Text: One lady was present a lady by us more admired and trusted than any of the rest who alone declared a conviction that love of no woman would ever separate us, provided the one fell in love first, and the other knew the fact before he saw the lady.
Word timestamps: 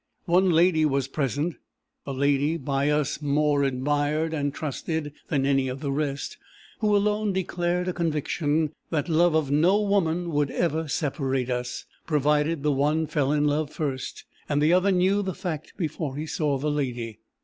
One 0.25 0.49
lady 0.49 0.83
was 0.83 1.07
present 1.07 1.57
a 2.07 2.11
lady 2.11 2.57
by 2.57 2.89
us 2.89 3.21
more 3.21 3.61
admired 3.61 4.33
and 4.33 4.51
trusted 4.51 5.13
than 5.27 5.45
any 5.45 5.67
of 5.67 5.79
the 5.79 5.91
rest 5.91 6.37
who 6.79 6.95
alone 6.95 7.33
declared 7.33 7.87
a 7.87 7.93
conviction 7.93 8.71
that 8.89 9.07
love 9.09 9.35
of 9.35 9.51
no 9.51 9.79
woman 9.79 10.31
would 10.31 10.49
ever 10.49 10.87
separate 10.87 11.51
us, 11.51 11.85
provided 12.07 12.63
the 12.63 12.71
one 12.71 13.05
fell 13.05 13.31
in 13.31 13.45
love 13.45 13.69
first, 13.69 14.25
and 14.49 14.59
the 14.59 14.73
other 14.73 14.91
knew 14.91 15.21
the 15.21 15.35
fact 15.35 15.73
before 15.77 16.15
he 16.15 16.25
saw 16.25 16.57
the 16.57 16.71
lady. 16.71 17.19